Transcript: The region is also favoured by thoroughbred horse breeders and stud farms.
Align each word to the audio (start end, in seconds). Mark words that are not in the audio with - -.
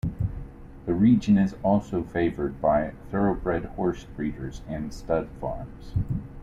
The 0.87 0.95
region 0.95 1.37
is 1.37 1.53
also 1.61 2.01
favoured 2.01 2.59
by 2.59 2.93
thoroughbred 3.11 3.65
horse 3.65 4.03
breeders 4.05 4.63
and 4.67 4.91
stud 4.91 5.29
farms. 5.39 5.93